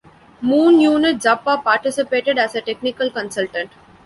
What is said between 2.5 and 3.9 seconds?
a technical consultant.